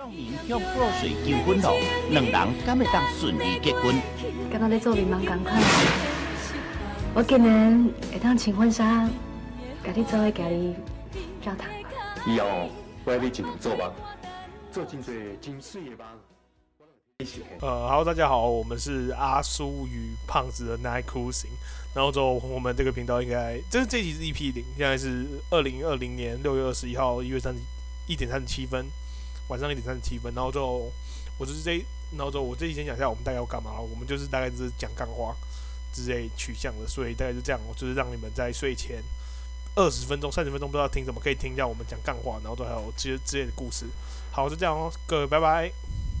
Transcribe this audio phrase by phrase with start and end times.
[0.00, 2.32] 证明向破水求婚咯，两人
[2.64, 3.94] 敢会当顺利结婚？
[4.50, 5.52] 刚刚在做民盲赶快，
[7.12, 9.06] 我今年会当请婚纱，
[9.82, 10.74] 给你做个家己
[11.42, 11.68] 教堂。
[12.26, 12.70] 以后
[13.04, 13.92] 我要你尽量做吧，
[14.72, 16.06] 做真多真水的吧。
[17.60, 21.52] 呃，Hello，大家好，我们是阿叔与胖子的 Night Cruising，
[21.94, 27.60] 然后之后我们这个频道应该，这这集是 EP 零，现在是二零二零年六月二十一号一月三十
[28.08, 28.86] 一点三十七分。
[29.50, 30.90] 晚上一点三十七分，然后就
[31.36, 31.84] 我就是这，
[32.16, 33.72] 然后就我这几天讲一下我们大概要干嘛。
[33.78, 35.36] 我们就是大概就是讲干话
[35.92, 37.60] 之类取向的，所以大概就这样。
[37.68, 39.02] 我就是让你们在睡前
[39.74, 43.86] 二十分钟、三十分钟不知道听什么，可以听一下我们讲干话，然后都还有这些之类的故事。
[44.30, 45.89] 好，就这样哦，各位拜拜。